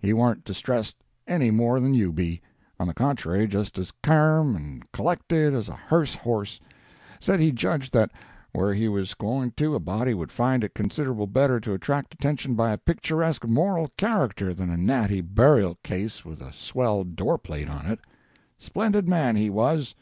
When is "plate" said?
17.38-17.68